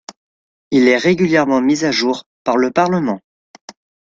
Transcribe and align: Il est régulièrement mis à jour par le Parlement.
Il 0.71 0.87
est 0.87 0.97
régulièrement 0.97 1.61
mis 1.61 1.85
à 1.85 1.91
jour 1.91 2.23
par 2.43 2.57
le 2.57 2.71
Parlement. 2.71 3.21